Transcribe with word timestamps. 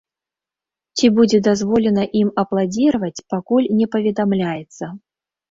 Ці 0.99 1.07
будзе 1.17 1.39
дазволена 1.47 2.03
ім 2.21 2.31
апладзіраваць, 2.45 3.23
пакуль 3.35 3.71
не 3.83 3.91
паведамляецца. 3.99 4.83